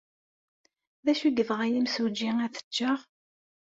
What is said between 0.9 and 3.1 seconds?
D acu ay yebɣa yimsujji ad t-ččeɣ?